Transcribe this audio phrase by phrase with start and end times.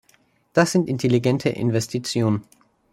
[0.53, 2.41] Das sind intelligente Investitionen.